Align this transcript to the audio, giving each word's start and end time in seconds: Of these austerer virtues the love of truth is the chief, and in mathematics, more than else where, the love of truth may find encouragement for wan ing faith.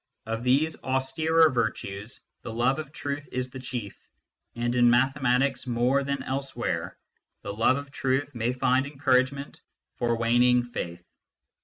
Of 0.25 0.43
these 0.43 0.75
austerer 0.81 1.51
virtues 1.53 2.21
the 2.41 2.51
love 2.51 2.79
of 2.79 2.91
truth 2.91 3.29
is 3.31 3.51
the 3.51 3.59
chief, 3.59 3.95
and 4.55 4.73
in 4.73 4.89
mathematics, 4.89 5.67
more 5.67 6.03
than 6.03 6.23
else 6.23 6.55
where, 6.55 6.97
the 7.43 7.53
love 7.53 7.77
of 7.77 7.91
truth 7.91 8.33
may 8.33 8.51
find 8.51 8.87
encouragement 8.87 9.61
for 9.97 10.15
wan 10.15 10.41
ing 10.41 10.63
faith. 10.63 11.05